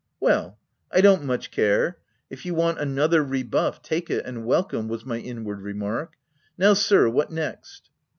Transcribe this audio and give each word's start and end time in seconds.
"Well! 0.29 0.57
I 0.91 0.99
don't 0.99 1.25
much 1.25 1.51
care. 1.51 1.99
If 2.31 2.43
you 2.43 2.55
want 2.55 2.79
another 2.79 3.23
rebuff, 3.23 3.83
take 3.83 4.09
it— 4.09 4.25
and 4.25 4.47
welcome,'' 4.47 4.87
was 4.89 5.05
my 5.05 5.19
inward 5.19 5.61
remark." 5.61 6.13
Now 6.57 6.73
sir, 6.73 7.07
what 7.07 7.31
next 7.31 7.91